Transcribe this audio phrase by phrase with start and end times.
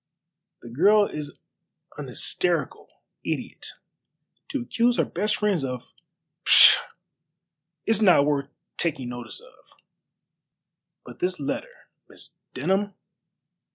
[0.63, 1.37] "The girl is
[1.95, 2.89] an hysterical
[3.23, 3.67] idiot.
[4.49, 5.91] To accuse her best friends of
[6.43, 6.87] pshaw!
[7.85, 9.53] it's not worth taking notice of.
[11.05, 12.95] But this letter, Miss Denham?"